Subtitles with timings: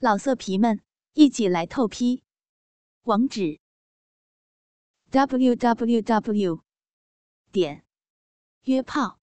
[0.00, 0.80] 老色皮们，
[1.14, 2.22] 一起来透批！
[3.02, 3.58] 网址
[5.10, 6.62] ：w w w
[7.50, 7.84] 点
[8.62, 9.18] 约炮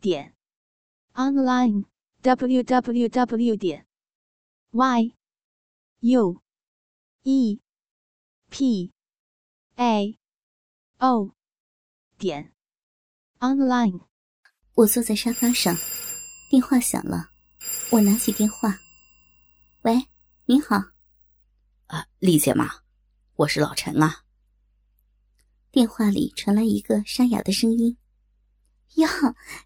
[0.00, 0.34] 点
[1.12, 1.84] online
[2.22, 3.86] w w w 点
[4.72, 5.14] y
[6.00, 6.42] u
[7.22, 7.60] e
[8.50, 8.92] p
[9.76, 10.18] a
[10.98, 11.36] o
[12.18, 12.52] 点
[13.38, 14.00] online。
[14.74, 15.76] 我坐在沙发上，
[16.50, 17.30] 电话响了，
[17.92, 18.83] 我拿起电话。
[19.84, 20.08] 喂，
[20.46, 20.76] 您好，
[21.88, 22.70] 啊，丽姐吗？
[23.36, 24.22] 我是老陈啊。
[25.70, 27.98] 电话里传来一个沙哑的声音
[28.96, 29.06] ：“哟，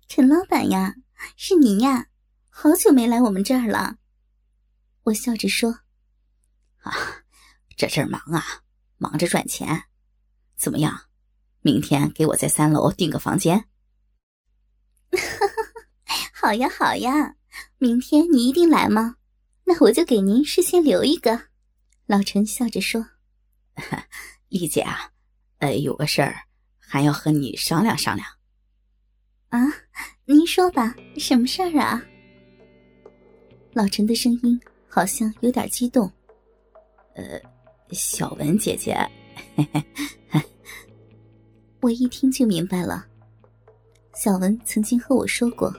[0.09, 0.97] 陈老板呀，
[1.37, 2.09] 是您呀，
[2.51, 3.99] 好久没来我们这儿了。”
[5.07, 5.71] 我笑着说
[6.83, 6.93] ：“啊，
[7.77, 8.43] 这阵儿忙啊，
[8.97, 9.85] 忙着赚钱。
[10.57, 11.01] 怎么样，
[11.61, 13.69] 明天给我在三楼订个房间？”
[16.35, 17.37] 好呀，好呀，
[17.79, 19.18] 明天你一定来吗？
[19.69, 21.39] 那我就给您事先留一个。
[22.07, 23.05] 老陈笑着说：
[24.49, 25.13] “丽姐啊，
[25.59, 26.35] 呃，有个事儿
[26.79, 28.27] 还要和你商量商量。”
[29.51, 29.61] 啊，
[30.25, 32.03] 您说吧，什么事儿啊？
[33.75, 34.59] 老陈的声音
[34.89, 36.11] 好像有点激动。
[37.15, 37.39] 呃，
[37.91, 38.97] 小文姐姐，
[39.55, 39.69] 嘿
[40.31, 40.41] 嘿
[41.83, 43.07] 我一听就明白了。
[44.15, 45.71] 小文曾经和我说过，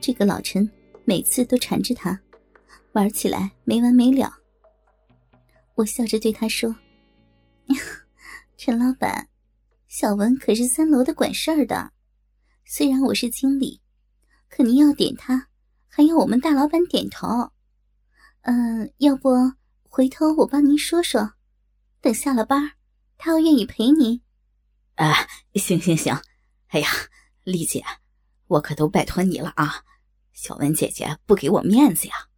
[0.00, 0.66] 这个老陈
[1.04, 2.18] 每次都缠着他。
[2.92, 4.38] 玩起来没完没了。
[5.76, 6.74] 我笑着对他说
[8.58, 9.28] ：“陈老板，
[9.88, 11.92] 小文可是三楼的管事儿的。
[12.64, 13.80] 虽然我是经理，
[14.48, 15.48] 可您要点他，
[15.88, 17.52] 还要我们大老板点头。
[18.42, 19.30] 嗯，要不
[19.88, 21.34] 回头我帮您说说，
[22.00, 22.72] 等下了班，
[23.16, 24.20] 他要愿意陪您。”
[24.96, 26.20] 啊，行行行。
[26.68, 26.88] 哎呀，
[27.44, 27.84] 丽姐，
[28.46, 29.84] 我可都拜托你了啊！
[30.32, 32.29] 小文姐姐不给我面子呀。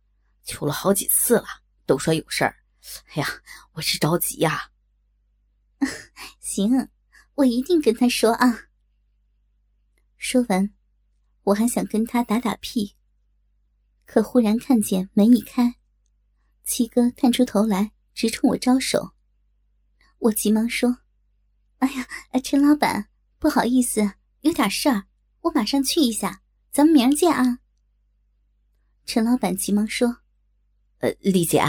[0.44, 1.46] 求了好几次了，
[1.86, 2.56] 都说有事儿。
[3.08, 3.28] 哎呀，
[3.72, 4.70] 我是着急呀。
[6.40, 6.88] 行，
[7.34, 8.68] 我一定跟他说啊。
[10.16, 10.72] 说完，
[11.44, 12.96] 我还想跟他打打屁，
[14.04, 15.76] 可忽然看见门一开，
[16.64, 19.14] 七哥探出头来，直冲我招手。
[20.18, 20.98] 我急忙说
[21.78, 22.06] ：“哎呀，
[22.42, 25.06] 陈老板，不好意思，有点事儿，
[25.40, 27.58] 我马上去一下，咱们明儿见啊。”
[29.06, 30.21] 陈老板急忙说。
[31.02, 31.60] 呃，丽姐，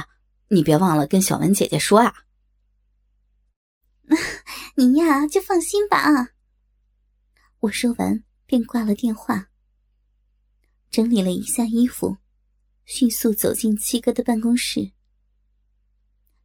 [0.49, 2.13] 你别忘了跟小文姐姐说啊。
[4.77, 6.29] 您呀，就放心吧啊。
[7.61, 9.49] 我说完便挂了电话，
[10.91, 12.17] 整理了一下衣服，
[12.85, 14.91] 迅速走进七哥的办公室。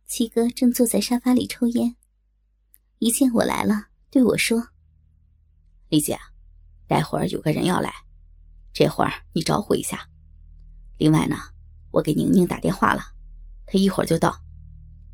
[0.06, 1.94] 七哥正坐在沙发里抽烟，
[3.00, 4.66] 一见我来了，对我说
[5.91, 6.19] ：“丽姐，
[6.87, 7.93] 待会儿有个人要来，
[8.72, 10.09] 这会儿你招呼一下。
[10.97, 11.37] 另外呢。”
[11.91, 13.03] 我给宁宁打电话了，
[13.66, 14.34] 她一会儿就到，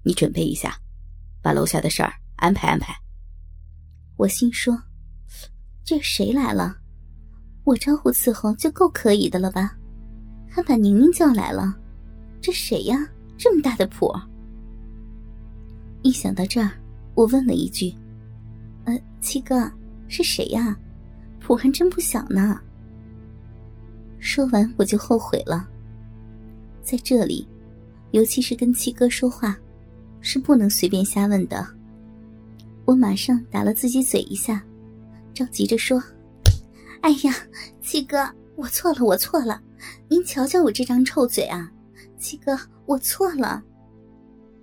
[0.02, 0.76] 你准备一下，
[1.42, 2.94] 把楼下的事儿安排安排。
[4.16, 4.76] 我心说，
[5.84, 6.76] 这谁来了？
[7.64, 9.76] 我招呼伺候就够可以的了吧？
[10.48, 11.74] 还把宁宁叫来了，
[12.40, 13.08] 这谁呀？
[13.36, 14.12] 这么大的谱！
[16.02, 16.70] 一想到这儿，
[17.14, 17.92] 我问了一句
[18.86, 19.70] ：“呃，七哥
[20.06, 20.76] 是谁呀？
[21.40, 22.60] 谱还真不小呢。”
[24.20, 25.68] 说完我就后悔了。
[26.84, 27.48] 在这里，
[28.12, 29.58] 尤其是跟七哥说话，
[30.20, 31.66] 是不能随便瞎问的。
[32.84, 34.62] 我马上打了自己嘴一下，
[35.32, 36.00] 着急着说
[37.00, 37.34] ：“哎呀，
[37.80, 38.18] 七哥，
[38.54, 39.60] 我错了，我错了，
[40.08, 41.72] 您瞧瞧我这张臭嘴啊！
[42.18, 43.64] 七哥，我错了。”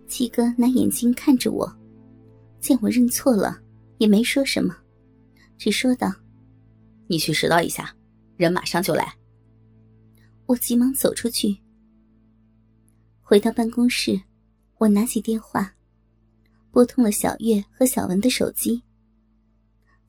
[0.07, 1.75] 七哥拿眼睛看着我，
[2.59, 3.59] 见我认错了，
[3.97, 4.75] 也没说什么，
[5.57, 6.13] 只说道
[7.07, 7.95] ：“你去拾掇一下，
[8.38, 9.11] 人马上就来。”
[10.45, 11.57] 我急忙走出去。
[13.31, 14.19] 回到办公室，
[14.78, 15.74] 我拿起电话，
[16.69, 18.84] 拨通了小月和小文的手机。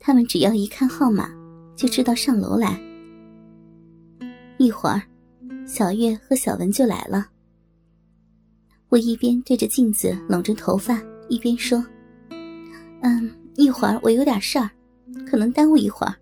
[0.00, 1.30] 他们只要一看号码，
[1.76, 2.82] 就知道上楼来。
[4.58, 5.00] 一会儿，
[5.68, 7.28] 小月和小文就来了。
[8.88, 11.78] 我一边对着镜子拢着头发，一边说
[13.02, 14.68] ：“嗯，一会儿我有点事儿，
[15.24, 16.16] 可能耽误一会儿，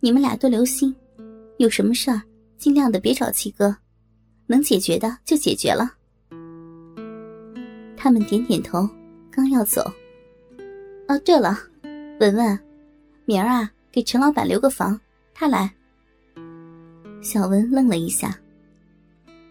[0.00, 0.96] 你们俩多留心，
[1.58, 2.22] 有什么事儿
[2.56, 3.76] 尽量的别找七哥，
[4.46, 5.96] 能解决的就解决了。”
[8.02, 8.84] 他们点点头，
[9.30, 9.80] 刚要走。
[11.06, 11.56] 哦，对了，
[12.18, 12.58] 文文，
[13.26, 15.00] 明儿啊，给陈老板留个房，
[15.32, 15.72] 他来。
[17.22, 18.36] 小文愣了一下，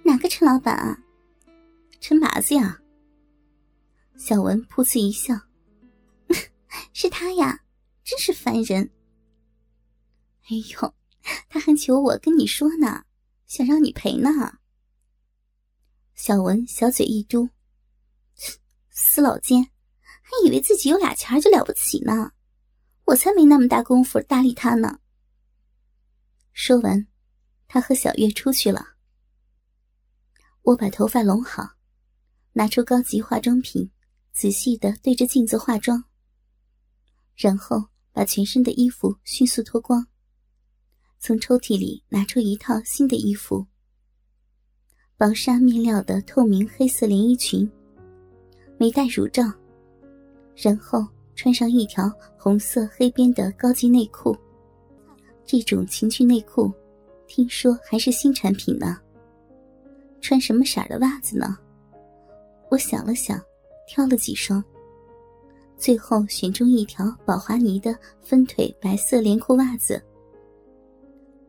[0.03, 0.99] 哪个陈老板啊？
[2.01, 2.77] 陈麻子呀。
[4.17, 5.33] 小文噗呲一笑，
[6.91, 7.61] 是他呀，
[8.03, 8.89] 真是烦人。
[10.49, 10.93] 哎呦，
[11.47, 13.05] 他还求我跟你说呢，
[13.47, 14.29] 想让你陪呢。
[16.15, 17.47] 小文小嘴一嘟
[18.91, 19.63] ：“死老奸，
[20.21, 22.33] 还以为自己有俩钱就了不起呢，
[23.05, 24.99] 我才没那么大功夫搭理他呢。”
[26.53, 27.07] 说完，
[27.67, 28.95] 他和小月出去了。
[30.63, 31.71] 我把头发拢好，
[32.53, 33.89] 拿出高级化妆品，
[34.31, 36.03] 仔细的对着镜子化妆，
[37.35, 40.05] 然后把全身的衣服迅速脱光，
[41.17, 43.65] 从抽屉里拿出一套新的衣服，
[45.17, 47.71] 薄纱面料的透明黑色连衣裙，
[48.81, 49.43] 没戴乳罩，
[50.55, 51.05] 然后
[51.35, 54.35] 穿上一条红色黑边的高级内裤。
[55.45, 56.73] 这种情趣内裤，
[57.27, 58.97] 听说还是新产品呢。
[60.19, 61.55] 穿什么色的袜子呢？
[62.71, 63.39] 我想了想，
[63.85, 64.63] 挑了几双，
[65.77, 70.01] 最后选中一条宝华尼的分腿白色连裤袜子。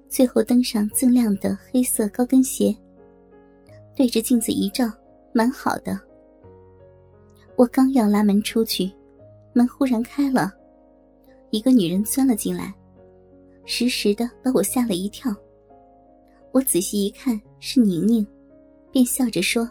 [0.07, 2.77] 最后登上锃亮的黑色高跟鞋，
[3.97, 4.85] 对着镜子一照，
[5.33, 5.99] 蛮好的。
[7.57, 8.91] 我刚要拉门出去，
[9.53, 10.53] 门忽然开了，
[11.51, 12.73] 一个女人钻了进来，
[13.65, 15.35] 实时的把我吓了一跳。
[16.51, 18.27] 我仔细一看，是宁宁。
[18.91, 19.65] 便笑着说：“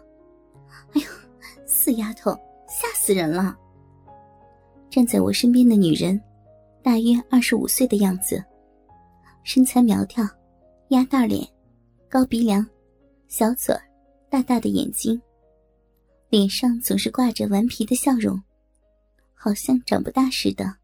[0.93, 1.07] 哎呦，
[1.67, 2.31] 死丫头，
[2.67, 3.55] 吓死人了！”
[4.89, 6.19] 站在我身边的女人，
[6.81, 8.43] 大约二十五岁的样子，
[9.43, 10.27] 身材苗条，
[10.87, 11.47] 鸭蛋脸，
[12.09, 12.65] 高鼻梁，
[13.27, 13.75] 小嘴，
[14.27, 15.21] 大大的眼睛，
[16.31, 18.41] 脸上总是挂着顽皮的笑容，
[19.33, 20.77] 好像长不大似的。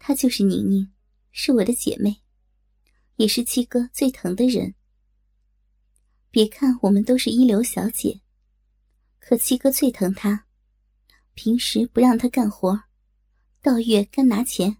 [0.00, 0.90] 她就是宁宁，
[1.30, 2.20] 是我的姐妹，
[3.14, 4.74] 也是七哥最疼的人。
[6.32, 8.22] 别看我们都是一流小姐，
[9.20, 10.46] 可七哥最疼她，
[11.34, 12.82] 平时不让她干活，
[13.62, 14.78] 到月干拿钱。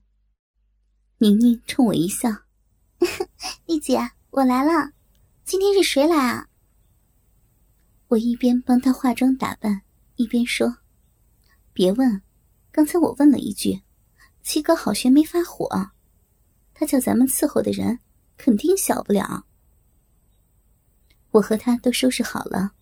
[1.19, 2.29] 宁宁冲我一笑
[3.67, 4.91] ：“丽姐，我来了，
[5.45, 6.49] 今天是谁来啊？”
[8.15, 9.83] 我一边帮他化妆打扮，
[10.17, 10.79] 一边说
[11.73, 12.23] ：“别问，
[12.71, 13.83] 刚才我问了一句，
[14.43, 15.91] 七哥好悬没发火，
[16.73, 17.99] 他叫咱们伺候的人，
[18.37, 19.47] 肯定小不了。”
[21.33, 22.75] 我和他都收拾好了，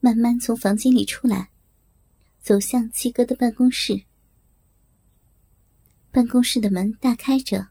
[0.00, 1.50] 慢慢从房间里出来，
[2.42, 4.02] 走向七哥的办公室。
[6.10, 7.68] 办公室的门大开着，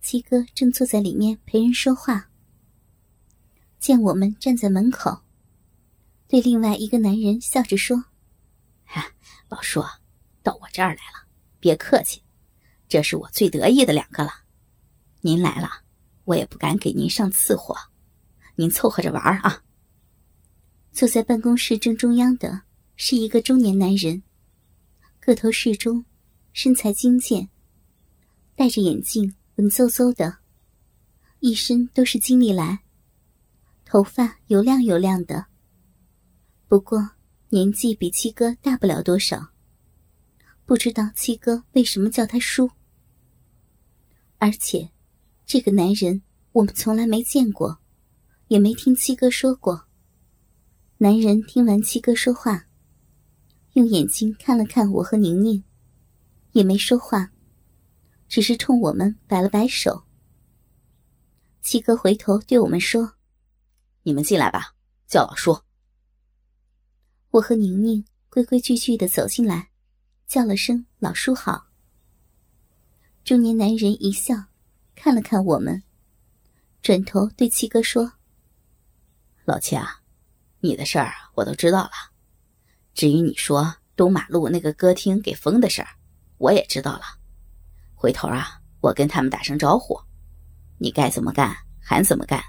[0.00, 2.30] 七哥正坐在里面陪人说话。
[3.80, 5.22] 见我们站在门口，
[6.28, 8.04] 对另外一个男人笑着说
[8.84, 9.12] ：“哈，
[9.48, 9.82] 老叔，
[10.42, 11.26] 到我这儿来了，
[11.58, 12.22] 别客气，
[12.86, 14.30] 这是我最得意的两个了。
[15.22, 15.70] 您来了，
[16.24, 17.74] 我也不敢给您上次货。”
[18.56, 19.62] 您凑合着玩啊！
[20.92, 22.62] 坐在办公室正中央的
[22.96, 24.22] 是一个中年男人，
[25.20, 26.04] 个头适中，
[26.52, 27.48] 身材精健，
[28.56, 30.38] 戴着眼镜，文绉绉的，
[31.38, 32.80] 一身都是金利来，
[33.84, 35.46] 头发油亮油亮的。
[36.68, 37.10] 不过
[37.48, 39.48] 年纪比七哥大不了多少，
[40.64, 42.70] 不知道七哥为什么叫他叔。
[44.38, 44.90] 而且，
[45.44, 46.22] 这个男人
[46.52, 47.80] 我们从来没见过。
[48.48, 49.86] 也没听七哥说过。
[50.96, 52.66] 男人听完七哥说话，
[53.74, 55.62] 用眼睛看了看我和宁宁，
[56.52, 57.30] 也没说话，
[58.26, 60.04] 只是冲我们摆了摆手。
[61.60, 63.16] 七哥回头对我们说
[64.02, 64.74] ：“你们进来吧，
[65.06, 65.60] 叫老叔。”
[67.30, 69.68] 我和宁宁规规矩矩的走进来，
[70.26, 71.66] 叫了声“老叔好”。
[73.22, 74.34] 中年男人一笑，
[74.94, 75.82] 看了看我们，
[76.80, 78.10] 转头对七哥说。
[79.44, 80.00] 老七啊，
[80.60, 81.92] 你的事儿我都知道了。
[82.94, 85.88] 至于你说东马路那个歌厅给封的事儿，
[86.38, 87.02] 我也知道了。
[87.94, 90.00] 回头啊，我跟他们打声招呼，
[90.78, 92.42] 你该怎么干还怎么干。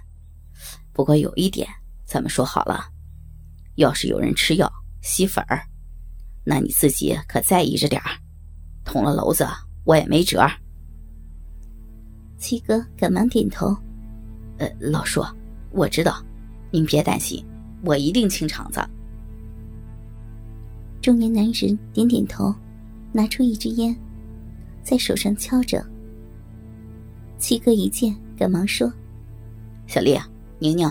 [0.94, 1.68] 不过有一点，
[2.06, 2.90] 咱们说好了，
[3.76, 5.62] 要是有人吃药吸粉儿，
[6.44, 8.12] 那你自己可在意着点儿。
[8.84, 9.48] 捅了娄子，
[9.84, 10.46] 我也没辙。
[12.38, 13.76] 七哥赶忙点头
[14.58, 15.24] ：“呃，老叔，
[15.72, 16.24] 我知道。”
[16.72, 17.44] 您别担心，
[17.84, 18.80] 我一定清场子。
[21.02, 22.54] 中年男人点点头，
[23.12, 23.96] 拿出一支烟，
[24.84, 25.84] 在手上敲着。
[27.40, 28.92] 七哥一见，赶忙说
[29.88, 30.16] ：“小丽、
[30.60, 30.88] 宁宁，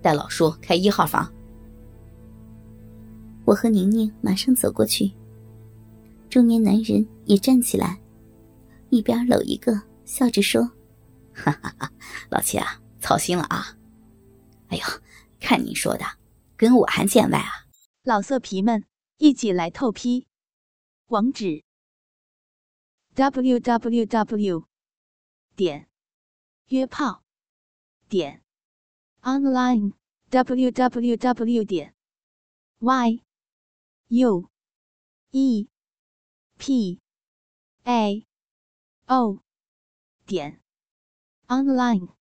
[0.00, 1.30] 带老叔开一号房。”
[3.52, 5.12] 我和宁宁马上走过去。
[6.30, 8.00] 中年男人也站起来，
[8.88, 10.62] 一边搂一个，笑着说
[11.36, 11.92] ：“哈哈哈，
[12.30, 13.76] 老七啊，操心了啊！
[14.68, 14.84] 哎呦。”
[15.38, 16.04] 看你说的，
[16.56, 17.50] 跟我还见外啊！
[18.04, 18.84] 老色皮们，
[19.18, 20.28] 一起来透批！
[21.08, 21.64] 网址
[23.16, 24.64] ：w w w
[25.56, 25.88] 点
[26.68, 27.24] 约炮
[28.08, 28.40] 点
[29.22, 29.94] online
[30.30, 31.94] www 点
[32.78, 33.20] y
[34.14, 34.50] u
[35.32, 35.66] e.
[36.58, 37.00] P.
[37.86, 38.26] A.
[39.08, 39.40] O.
[40.26, 40.60] 点。
[41.48, 42.21] Online。